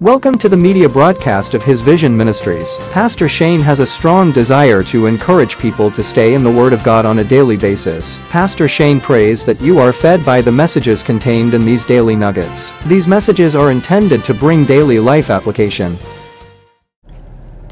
Welcome 0.00 0.38
to 0.38 0.48
the 0.48 0.56
media 0.56 0.88
broadcast 0.88 1.54
of 1.54 1.64
His 1.64 1.80
Vision 1.80 2.16
Ministries. 2.16 2.76
Pastor 2.92 3.28
Shane 3.28 3.58
has 3.58 3.80
a 3.80 3.86
strong 3.86 4.30
desire 4.30 4.80
to 4.84 5.06
encourage 5.06 5.58
people 5.58 5.90
to 5.90 6.04
stay 6.04 6.34
in 6.34 6.44
the 6.44 6.50
Word 6.52 6.72
of 6.72 6.84
God 6.84 7.04
on 7.04 7.18
a 7.18 7.24
daily 7.24 7.56
basis. 7.56 8.16
Pastor 8.28 8.68
Shane 8.68 9.00
prays 9.00 9.44
that 9.44 9.60
you 9.60 9.80
are 9.80 9.92
fed 9.92 10.24
by 10.24 10.40
the 10.40 10.52
messages 10.52 11.02
contained 11.02 11.52
in 11.52 11.64
these 11.64 11.84
daily 11.84 12.14
nuggets. 12.14 12.70
These 12.86 13.08
messages 13.08 13.56
are 13.56 13.72
intended 13.72 14.24
to 14.26 14.34
bring 14.34 14.64
daily 14.64 15.00
life 15.00 15.30
application. 15.30 15.98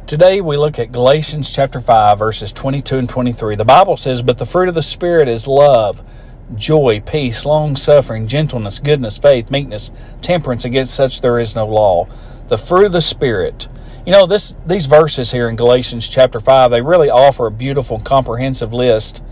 Today 0.08 0.40
we 0.40 0.56
look 0.56 0.80
at 0.80 0.90
Galatians 0.90 1.52
chapter 1.52 1.78
5 1.78 2.18
verses 2.18 2.52
22 2.52 2.98
and 2.98 3.08
23. 3.08 3.54
The 3.54 3.64
Bible 3.64 3.96
says, 3.96 4.20
"But 4.22 4.38
the 4.38 4.46
fruit 4.46 4.68
of 4.68 4.74
the 4.74 4.82
spirit 4.82 5.28
is 5.28 5.46
love, 5.46 6.02
joy, 6.54 7.00
peace, 7.00 7.44
long 7.44 7.76
suffering, 7.76 8.26
gentleness, 8.26 8.78
goodness, 8.80 9.18
faith, 9.18 9.50
meekness, 9.50 9.90
temperance. 10.22 10.64
Against 10.64 10.94
such 10.94 11.20
there 11.20 11.38
is 11.38 11.56
no 11.56 11.66
law. 11.66 12.06
The 12.48 12.58
fruit 12.58 12.86
of 12.86 12.92
the 12.92 13.00
Spirit. 13.00 13.68
You 14.06 14.12
know, 14.12 14.26
this 14.26 14.54
these 14.64 14.86
verses 14.86 15.32
here 15.32 15.48
in 15.48 15.56
Galatians 15.56 16.08
chapter 16.08 16.38
5, 16.38 16.70
they 16.70 16.80
really 16.80 17.10
offer 17.10 17.46
a 17.46 17.50
beautiful, 17.50 17.98
comprehensive 17.98 18.72
list 18.72 19.22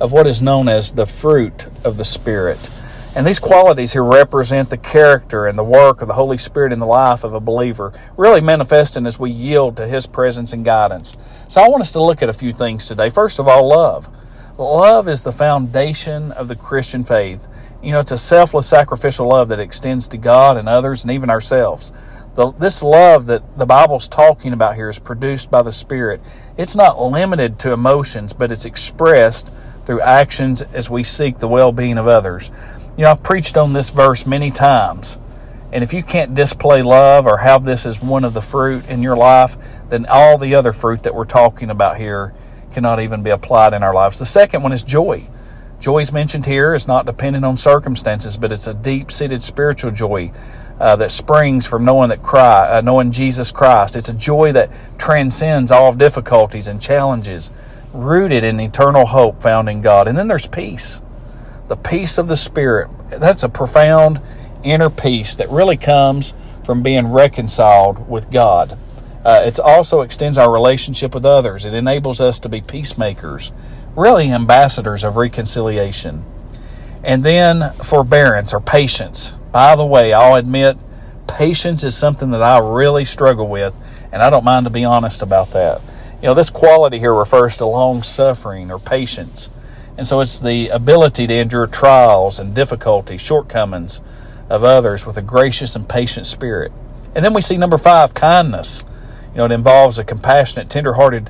of 0.00 0.12
what 0.12 0.26
is 0.26 0.42
known 0.42 0.68
as 0.68 0.92
the 0.92 1.06
fruit 1.06 1.66
of 1.84 1.96
the 1.96 2.04
Spirit. 2.04 2.68
And 3.16 3.24
these 3.24 3.38
qualities 3.38 3.92
here 3.92 4.02
represent 4.02 4.70
the 4.70 4.76
character 4.76 5.46
and 5.46 5.56
the 5.56 5.62
work 5.62 6.02
of 6.02 6.08
the 6.08 6.14
Holy 6.14 6.36
Spirit 6.36 6.72
in 6.72 6.80
the 6.80 6.86
life 6.86 7.22
of 7.22 7.32
a 7.32 7.38
believer, 7.38 7.92
really 8.16 8.40
manifesting 8.40 9.06
as 9.06 9.20
we 9.20 9.30
yield 9.30 9.76
to 9.76 9.86
His 9.86 10.08
presence 10.08 10.52
and 10.52 10.64
guidance. 10.64 11.16
So 11.46 11.62
I 11.62 11.68
want 11.68 11.82
us 11.82 11.92
to 11.92 12.02
look 12.02 12.22
at 12.22 12.28
a 12.28 12.32
few 12.32 12.52
things 12.52 12.88
today. 12.88 13.10
First 13.10 13.38
of 13.38 13.46
all, 13.46 13.68
love. 13.68 14.08
Love 14.56 15.08
is 15.08 15.24
the 15.24 15.32
foundation 15.32 16.30
of 16.30 16.46
the 16.46 16.54
Christian 16.54 17.02
faith. 17.02 17.48
You 17.82 17.90
know, 17.90 17.98
it's 17.98 18.12
a 18.12 18.18
selfless, 18.18 18.68
sacrificial 18.68 19.26
love 19.26 19.48
that 19.48 19.58
extends 19.58 20.06
to 20.08 20.16
God 20.16 20.56
and 20.56 20.68
others 20.68 21.02
and 21.02 21.10
even 21.10 21.28
ourselves. 21.28 21.92
The, 22.36 22.52
this 22.52 22.80
love 22.80 23.26
that 23.26 23.58
the 23.58 23.66
Bible's 23.66 24.06
talking 24.06 24.52
about 24.52 24.76
here 24.76 24.88
is 24.88 25.00
produced 25.00 25.50
by 25.50 25.62
the 25.62 25.72
Spirit. 25.72 26.20
It's 26.56 26.76
not 26.76 27.02
limited 27.02 27.58
to 27.60 27.72
emotions, 27.72 28.32
but 28.32 28.52
it's 28.52 28.64
expressed 28.64 29.50
through 29.84 30.00
actions 30.02 30.62
as 30.62 30.88
we 30.88 31.02
seek 31.02 31.38
the 31.38 31.48
well 31.48 31.72
being 31.72 31.98
of 31.98 32.06
others. 32.06 32.52
You 32.96 33.04
know, 33.04 33.10
I've 33.10 33.24
preached 33.24 33.56
on 33.56 33.72
this 33.72 33.90
verse 33.90 34.24
many 34.24 34.50
times. 34.50 35.18
And 35.72 35.82
if 35.82 35.92
you 35.92 36.04
can't 36.04 36.32
display 36.32 36.80
love 36.82 37.26
or 37.26 37.38
have 37.38 37.64
this 37.64 37.86
as 37.86 38.00
one 38.00 38.22
of 38.22 38.34
the 38.34 38.40
fruit 38.40 38.88
in 38.88 39.02
your 39.02 39.16
life, 39.16 39.56
then 39.88 40.06
all 40.08 40.38
the 40.38 40.54
other 40.54 40.70
fruit 40.70 41.02
that 41.02 41.14
we're 41.16 41.24
talking 41.24 41.70
about 41.70 41.96
here 41.96 42.32
cannot 42.74 43.00
even 43.00 43.22
be 43.22 43.30
applied 43.30 43.72
in 43.72 43.82
our 43.82 43.94
lives. 43.94 44.18
The 44.18 44.26
second 44.26 44.62
one 44.62 44.72
is 44.72 44.82
joy. 44.82 45.22
Joy 45.80 46.00
is 46.00 46.12
mentioned 46.12 46.46
here 46.46 46.74
is 46.74 46.86
not 46.86 47.06
dependent 47.06 47.44
on 47.44 47.56
circumstances, 47.56 48.36
but 48.36 48.52
it's 48.52 48.66
a 48.66 48.74
deep-seated 48.74 49.42
spiritual 49.42 49.90
joy 49.90 50.32
uh, 50.80 50.96
that 50.96 51.10
springs 51.10 51.66
from 51.66 51.84
knowing 51.84 52.08
that 52.08 52.22
Christ, 52.22 52.70
uh, 52.70 52.80
knowing 52.80 53.12
Jesus 53.12 53.52
Christ. 53.52 53.94
It's 53.96 54.08
a 54.08 54.14
joy 54.14 54.52
that 54.52 54.70
transcends 54.98 55.70
all 55.70 55.88
of 55.88 55.98
difficulties 55.98 56.68
and 56.68 56.80
challenges, 56.80 57.50
rooted 57.92 58.42
in 58.42 58.58
eternal 58.58 59.06
hope 59.06 59.40
found 59.40 59.68
in 59.68 59.80
God. 59.80 60.08
And 60.08 60.18
then 60.18 60.26
there's 60.26 60.48
peace, 60.48 61.00
the 61.68 61.76
peace 61.76 62.18
of 62.18 62.28
the 62.28 62.36
Spirit. 62.36 62.90
That's 63.10 63.42
a 63.44 63.48
profound 63.48 64.20
inner 64.64 64.90
peace 64.90 65.36
that 65.36 65.48
really 65.48 65.76
comes 65.76 66.34
from 66.64 66.82
being 66.82 67.12
reconciled 67.12 68.08
with 68.08 68.30
God. 68.30 68.78
Uh, 69.24 69.42
it 69.46 69.58
also 69.58 70.02
extends 70.02 70.36
our 70.36 70.52
relationship 70.52 71.14
with 71.14 71.24
others. 71.24 71.64
It 71.64 71.72
enables 71.72 72.20
us 72.20 72.38
to 72.40 72.48
be 72.48 72.60
peacemakers, 72.60 73.52
really 73.96 74.30
ambassadors 74.30 75.02
of 75.02 75.16
reconciliation. 75.16 76.24
And 77.02 77.24
then 77.24 77.70
forbearance 77.72 78.52
or 78.52 78.60
patience. 78.60 79.34
By 79.50 79.76
the 79.76 79.86
way, 79.86 80.12
I'll 80.12 80.34
admit 80.34 80.76
patience 81.26 81.84
is 81.84 81.96
something 81.96 82.30
that 82.32 82.42
I 82.42 82.58
really 82.58 83.04
struggle 83.04 83.48
with, 83.48 83.78
and 84.12 84.22
I 84.22 84.30
don't 84.30 84.44
mind 84.44 84.66
to 84.66 84.70
be 84.70 84.84
honest 84.84 85.22
about 85.22 85.50
that. 85.52 85.80
You 86.20 86.28
know, 86.28 86.34
this 86.34 86.50
quality 86.50 86.98
here 86.98 87.14
refers 87.14 87.56
to 87.58 87.66
long 87.66 88.02
suffering 88.02 88.70
or 88.70 88.78
patience. 88.78 89.50
And 89.96 90.06
so 90.06 90.20
it's 90.20 90.40
the 90.40 90.68
ability 90.68 91.26
to 91.26 91.34
endure 91.34 91.66
trials 91.66 92.38
and 92.38 92.54
difficulties, 92.54 93.20
shortcomings 93.20 94.00
of 94.50 94.64
others 94.64 95.06
with 95.06 95.16
a 95.16 95.22
gracious 95.22 95.76
and 95.76 95.88
patient 95.88 96.26
spirit. 96.26 96.72
And 97.14 97.24
then 97.24 97.32
we 97.32 97.40
see 97.40 97.56
number 97.56 97.78
five, 97.78 98.12
kindness. 98.12 98.84
You 99.34 99.38
know, 99.38 99.46
it 99.46 99.52
involves 99.52 99.98
a 99.98 100.04
compassionate, 100.04 100.70
tender-hearted 100.70 101.28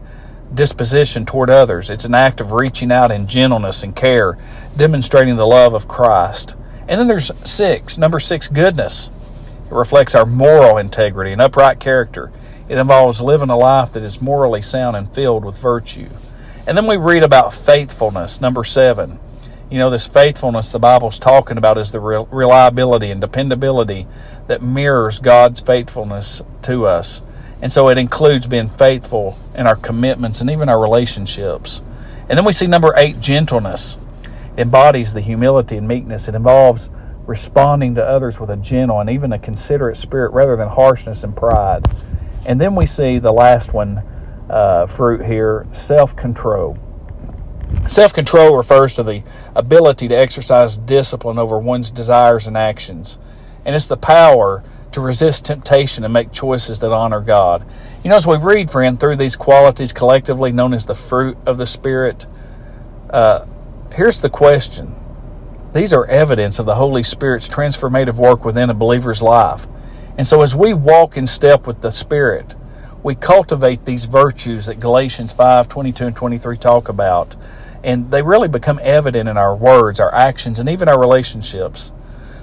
disposition 0.52 1.24
toward 1.24 1.48
others. 1.48 1.88
It's 1.88 2.04
an 2.04 2.14
act 2.14 2.38
of 2.38 2.52
reaching 2.52 2.92
out 2.92 3.10
in 3.10 3.26
gentleness 3.26 3.82
and 3.82 3.96
care, 3.96 4.36
demonstrating 4.76 5.36
the 5.36 5.46
love 5.46 5.72
of 5.72 5.88
Christ. 5.88 6.54
And 6.86 7.00
then 7.00 7.08
there's 7.08 7.32
six, 7.48 7.96
number 7.96 8.20
six, 8.20 8.48
goodness. 8.48 9.08
It 9.64 9.72
reflects 9.72 10.14
our 10.14 10.26
moral 10.26 10.76
integrity 10.76 11.32
and 11.32 11.40
upright 11.40 11.80
character. 11.80 12.30
It 12.68 12.76
involves 12.76 13.22
living 13.22 13.48
a 13.48 13.56
life 13.56 13.92
that 13.92 14.02
is 14.02 14.20
morally 14.20 14.60
sound 14.60 14.96
and 14.96 15.12
filled 15.12 15.44
with 15.44 15.58
virtue. 15.58 16.10
And 16.66 16.76
then 16.76 16.86
we 16.86 16.98
read 16.98 17.22
about 17.22 17.54
faithfulness, 17.54 18.40
number 18.40 18.64
seven. 18.64 19.18
You 19.70 19.78
know, 19.78 19.88
this 19.88 20.06
faithfulness 20.06 20.70
the 20.70 20.78
Bible's 20.78 21.18
talking 21.18 21.56
about 21.56 21.78
is 21.78 21.90
the 21.90 22.00
reliability 22.00 23.10
and 23.10 23.20
dependability 23.20 24.06
that 24.46 24.62
mirrors 24.62 25.18
God's 25.18 25.60
faithfulness 25.60 26.42
to 26.62 26.86
us. 26.86 27.22
And 27.64 27.72
so 27.72 27.88
it 27.88 27.96
includes 27.96 28.46
being 28.46 28.68
faithful 28.68 29.38
in 29.54 29.66
our 29.66 29.74
commitments 29.74 30.42
and 30.42 30.50
even 30.50 30.68
our 30.68 30.78
relationships. 30.78 31.80
And 32.28 32.36
then 32.36 32.44
we 32.44 32.52
see 32.52 32.66
number 32.66 32.92
eight, 32.94 33.20
gentleness. 33.20 33.96
Embodies 34.58 35.14
the 35.14 35.22
humility 35.22 35.78
and 35.78 35.88
meekness. 35.88 36.28
It 36.28 36.34
involves 36.34 36.90
responding 37.26 37.94
to 37.94 38.04
others 38.06 38.38
with 38.38 38.50
a 38.50 38.56
gentle 38.56 39.00
and 39.00 39.08
even 39.08 39.32
a 39.32 39.38
considerate 39.38 39.96
spirit 39.96 40.32
rather 40.32 40.56
than 40.56 40.68
harshness 40.68 41.22
and 41.24 41.34
pride. 41.34 41.86
And 42.44 42.60
then 42.60 42.74
we 42.74 42.84
see 42.84 43.18
the 43.18 43.32
last 43.32 43.72
one, 43.72 44.02
uh, 44.50 44.84
fruit 44.86 45.24
here, 45.24 45.66
self 45.72 46.14
control. 46.14 46.76
Self 47.86 48.12
control 48.12 48.58
refers 48.58 48.92
to 48.92 49.02
the 49.02 49.22
ability 49.56 50.08
to 50.08 50.14
exercise 50.14 50.76
discipline 50.76 51.38
over 51.38 51.58
one's 51.58 51.90
desires 51.90 52.46
and 52.46 52.58
actions. 52.58 53.16
And 53.64 53.74
it's 53.74 53.88
the 53.88 53.96
power 53.96 54.62
to 54.94 55.00
resist 55.00 55.44
temptation 55.44 56.04
and 56.04 56.12
make 56.12 56.32
choices 56.32 56.80
that 56.80 56.92
honor 56.92 57.20
God. 57.20 57.66
You 58.02 58.10
know, 58.10 58.16
as 58.16 58.26
we 58.26 58.36
read, 58.36 58.70
friend, 58.70 58.98
through 58.98 59.16
these 59.16 59.36
qualities 59.36 59.92
collectively 59.92 60.52
known 60.52 60.72
as 60.72 60.86
the 60.86 60.94
fruit 60.94 61.36
of 61.46 61.58
the 61.58 61.66
Spirit, 61.66 62.26
uh, 63.10 63.44
here's 63.92 64.20
the 64.20 64.30
question. 64.30 64.94
These 65.72 65.92
are 65.92 66.06
evidence 66.06 66.60
of 66.60 66.66
the 66.66 66.76
Holy 66.76 67.02
Spirit's 67.02 67.48
transformative 67.48 68.16
work 68.16 68.44
within 68.44 68.70
a 68.70 68.74
believer's 68.74 69.20
life. 69.20 69.66
And 70.16 70.24
so, 70.24 70.42
as 70.42 70.54
we 70.54 70.72
walk 70.72 71.16
in 71.16 71.26
step 71.26 71.66
with 71.66 71.80
the 71.80 71.90
Spirit, 71.90 72.54
we 73.02 73.16
cultivate 73.16 73.84
these 73.84 74.04
virtues 74.04 74.66
that 74.66 74.78
Galatians 74.78 75.32
5 75.32 75.68
22 75.68 76.06
and 76.06 76.16
23 76.16 76.56
talk 76.56 76.88
about. 76.88 77.34
And 77.82 78.12
they 78.12 78.22
really 78.22 78.48
become 78.48 78.78
evident 78.80 79.28
in 79.28 79.36
our 79.36 79.56
words, 79.56 79.98
our 79.98 80.14
actions, 80.14 80.60
and 80.60 80.68
even 80.68 80.88
our 80.88 80.98
relationships. 80.98 81.90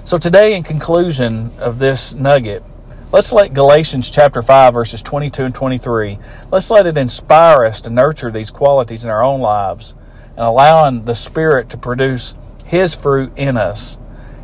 So 0.04 0.18
today, 0.18 0.56
in 0.56 0.64
conclusion 0.64 1.52
of 1.60 1.78
this 1.78 2.12
nugget, 2.12 2.64
let's 3.12 3.30
let 3.30 3.54
Galatians 3.54 4.10
chapter 4.10 4.42
5, 4.42 4.74
verses 4.74 5.00
22 5.00 5.44
and 5.44 5.54
23, 5.54 6.18
let's 6.50 6.72
let 6.72 6.88
it 6.88 6.96
inspire 6.96 7.64
us 7.64 7.80
to 7.82 7.90
nurture 7.90 8.32
these 8.32 8.50
qualities 8.50 9.04
in 9.04 9.10
our 9.12 9.22
own 9.22 9.40
lives 9.40 9.94
and 10.30 10.40
allowing 10.40 11.04
the 11.04 11.14
Spirit 11.14 11.70
to 11.70 11.76
produce 11.76 12.34
His 12.64 12.96
fruit 12.96 13.32
in 13.36 13.56
us. 13.56 13.96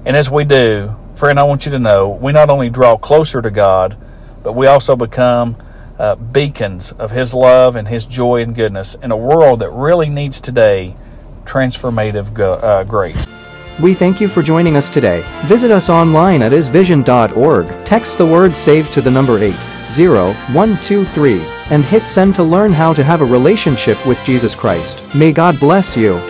And 0.05 0.17
as 0.17 0.31
we 0.31 0.45
do, 0.45 0.95
friend, 1.17 1.41
I 1.41 1.43
want 1.43 1.67
you 1.67 1.73
to 1.73 1.81
know 1.81 2.09
we 2.09 2.31
not 2.31 2.51
only 2.51 2.71
draw 2.71 2.97
closer 2.97 3.43
to 3.43 3.51
God, 3.51 3.97
but 4.45 4.53
we 4.53 4.69
also 4.69 4.95
become 4.95 5.57
uh, 5.99 6.15
beacons 6.15 6.93
of 6.93 7.11
His 7.11 7.35
love 7.35 7.75
and 7.75 7.89
His 7.89 8.07
joy 8.07 8.43
and 8.43 8.55
goodness 8.55 8.95
in 8.95 9.11
a 9.11 9.17
world 9.17 9.59
that 9.59 9.71
really 9.71 10.09
needs 10.09 10.41
today 10.41 10.95
transformative 11.45 12.33
go- 12.33 12.55
uh, 12.55 12.85
grace. 12.85 13.27
We 13.81 13.94
thank 13.94 14.21
you 14.21 14.28
for 14.28 14.43
joining 14.43 14.77
us 14.77 14.89
today. 14.89 15.22
Visit 15.44 15.71
us 15.71 15.89
online 15.89 16.43
at 16.43 16.50
hisvision.org. 16.50 17.84
Text 17.84 18.19
the 18.19 18.27
word 18.27 18.56
SAVE 18.56 18.91
to 18.91 19.00
the 19.00 19.11
number 19.11 19.39
80123 19.39 21.41
and 21.71 21.84
hit 21.84 22.09
send 22.09 22.34
to 22.34 22.42
learn 22.42 22.72
how 22.72 22.92
to 22.92 23.04
have 23.04 23.21
a 23.21 23.27
relationship 23.27 24.04
with 24.04 24.22
Jesus 24.25 24.54
Christ. 24.54 25.03
May 25.15 25.33
God 25.33 25.60
bless 25.60 25.97
you. 25.97 26.21